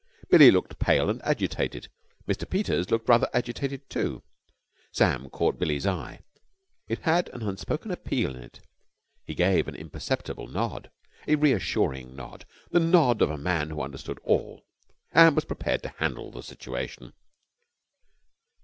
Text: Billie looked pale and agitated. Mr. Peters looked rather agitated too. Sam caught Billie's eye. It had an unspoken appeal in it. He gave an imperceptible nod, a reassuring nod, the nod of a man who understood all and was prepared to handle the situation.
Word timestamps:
Billie 0.31 0.49
looked 0.49 0.79
pale 0.79 1.11
and 1.11 1.21
agitated. 1.23 1.87
Mr. 2.27 2.49
Peters 2.49 2.89
looked 2.89 3.07
rather 3.07 3.29
agitated 3.35 3.87
too. 3.87 4.23
Sam 4.91 5.29
caught 5.29 5.59
Billie's 5.59 5.85
eye. 5.85 6.21
It 6.87 7.01
had 7.01 7.29
an 7.29 7.43
unspoken 7.43 7.91
appeal 7.91 8.35
in 8.35 8.41
it. 8.41 8.61
He 9.25 9.35
gave 9.35 9.67
an 9.67 9.75
imperceptible 9.75 10.47
nod, 10.47 10.89
a 11.27 11.35
reassuring 11.35 12.15
nod, 12.15 12.47
the 12.71 12.79
nod 12.79 13.21
of 13.21 13.29
a 13.29 13.37
man 13.37 13.69
who 13.69 13.79
understood 13.83 14.17
all 14.23 14.65
and 15.11 15.35
was 15.35 15.45
prepared 15.45 15.83
to 15.83 15.89
handle 15.89 16.31
the 16.31 16.41
situation. 16.41 17.13